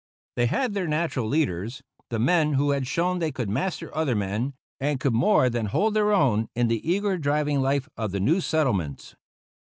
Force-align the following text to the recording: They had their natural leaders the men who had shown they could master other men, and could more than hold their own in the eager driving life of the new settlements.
They 0.35 0.47
had 0.47 0.73
their 0.73 0.87
natural 0.87 1.27
leaders 1.27 1.83
the 2.09 2.17
men 2.17 2.53
who 2.53 2.71
had 2.71 2.87
shown 2.87 3.19
they 3.19 3.31
could 3.31 3.51
master 3.51 3.95
other 3.95 4.15
men, 4.15 4.55
and 4.79 4.99
could 4.99 5.13
more 5.13 5.47
than 5.47 5.67
hold 5.67 5.93
their 5.93 6.11
own 6.11 6.49
in 6.55 6.69
the 6.69 6.91
eager 6.91 7.19
driving 7.19 7.61
life 7.61 7.87
of 7.95 8.09
the 8.11 8.19
new 8.19 8.41
settlements. 8.41 9.15